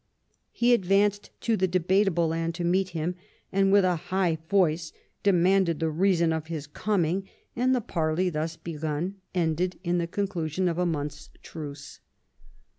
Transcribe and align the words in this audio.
He 0.51 0.73
advanced 0.73 1.29
to 1.41 1.55
the 1.55 1.67
Debatable 1.67 2.27
Land 2.29 2.55
to 2.55 2.63
meet 2.63 2.89
him, 2.89 3.13
and" 3.51 3.71
with 3.71 3.85
a 3.85 3.97
high 4.09 4.39
voice 4.49 4.91
'* 5.07 5.21
demanded 5.21 5.79
the 5.79 5.91
reason 5.91 6.33
of 6.33 6.47
his 6.47 6.65
coming; 6.65 7.29
and 7.55 7.75
the 7.75 7.81
parley 7.81 8.31
thus 8.31 8.55
begun 8.57 9.17
ended 9.35 9.79
in 9.83 9.99
the 9.99 10.07
conclusion 10.07 10.67
of 10.67 10.79
a 10.79 10.87
month's 10.87 11.29
truce. 11.43 11.99